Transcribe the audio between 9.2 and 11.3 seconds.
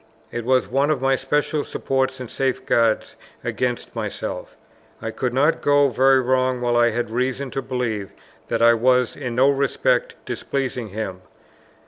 no respect displeasing him.